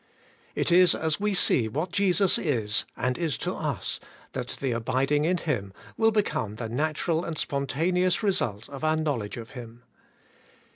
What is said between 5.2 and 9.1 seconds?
in Him will become the natural and sponta neous result of our